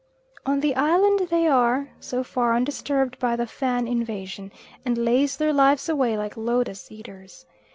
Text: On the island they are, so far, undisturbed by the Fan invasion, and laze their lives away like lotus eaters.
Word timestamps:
On 0.47 0.61
the 0.61 0.75
island 0.75 1.27
they 1.29 1.45
are, 1.45 1.91
so 1.99 2.23
far, 2.23 2.55
undisturbed 2.55 3.19
by 3.19 3.35
the 3.35 3.45
Fan 3.45 3.87
invasion, 3.87 4.51
and 4.83 4.97
laze 4.97 5.37
their 5.37 5.53
lives 5.53 5.87
away 5.87 6.17
like 6.17 6.35
lotus 6.35 6.91
eaters. 6.91 7.45